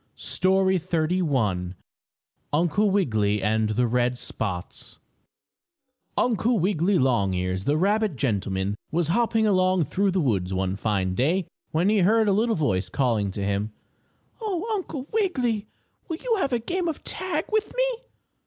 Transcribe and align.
STORY 0.15 0.79
XXXI 0.79 1.75
UNCLE 2.51 2.89
WIGGILY 2.89 3.43
AND 3.43 3.69
THE 3.69 3.85
RED 3.85 4.17
SPOTS 4.17 4.97
Uncle 6.17 6.57
Wiggily 6.57 6.97
Longears, 6.97 7.65
the 7.65 7.77
rabbit 7.77 8.15
gentleman, 8.15 8.75
was 8.91 9.09
hopping 9.09 9.45
along 9.45 9.83
through 9.85 10.09
the 10.09 10.19
woods 10.19 10.55
one 10.55 10.75
fine 10.75 11.13
day 11.13 11.45
when 11.69 11.87
he 11.89 11.99
heard 11.99 12.27
a 12.27 12.31
little 12.33 12.55
voice 12.55 12.89
calling 12.89 13.29
to 13.29 13.45
him: 13.45 13.73
"Oh, 14.41 14.65
Uncle 14.73 15.05
Wiggily! 15.11 15.67
Will 16.07 16.17
you 16.17 16.35
have 16.37 16.51
a 16.51 16.57
game 16.57 16.87
of 16.87 17.03
tag 17.03 17.45
with 17.51 17.71
me?" 17.77 17.97